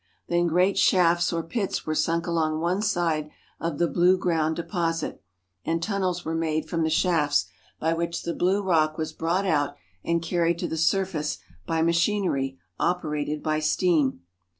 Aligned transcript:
Then 0.29 0.47
great 0.47 0.79
shafts 0.79 1.31
or 1.31 1.43
pits 1.43 1.85
were 1.85 1.93
sunk 1.93 2.25
along 2.25 2.59
one 2.59 2.81
side 2.81 3.29
of 3.59 3.77
the 3.77 3.87
blue 3.87 4.17
ground 4.17 4.55
deposit, 4.55 5.21
and 5.63 5.79
tunnels 5.79 6.25
were 6.25 6.33
made 6.33 6.67
from 6.67 6.81
the 6.81 6.89
shafts 6.89 7.45
by 7.79 7.93
■ 7.93 7.95
which 7.95 8.23
the 8.23 8.33
blue 8.33 8.63
rock 8.63 8.97
was 8.97 9.13
brought 9.13 9.45
out 9.45 9.75
and 10.03 10.19
carried 10.23 10.57
to 10.57 10.67
the 10.67 10.75
surface 10.75 11.37
by 11.67 11.83
machinery 11.83 12.57
operated 12.79 13.43
by 13.43 13.59
steam. 13.59 14.21